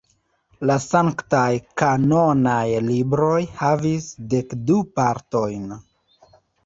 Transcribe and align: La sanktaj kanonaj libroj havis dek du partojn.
La 0.69 0.75
sanktaj 0.83 1.51
kanonaj 1.81 2.65
libroj 2.87 3.37
havis 3.63 4.09
dek 4.35 4.57
du 4.71 4.79
partojn. 5.01 5.69